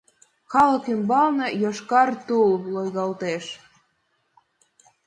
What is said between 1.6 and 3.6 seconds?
йошкар тул лойгалтеш...